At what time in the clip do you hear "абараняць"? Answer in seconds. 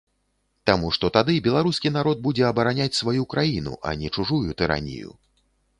2.51-2.91